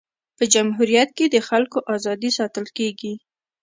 په 0.37 0.43
جمهوریت 0.53 1.09
کي 1.17 1.25
د 1.31 1.37
خلکو 1.47 1.79
ازادي 1.95 2.31
ساتل 2.37 2.65
کيږي. 2.77 3.13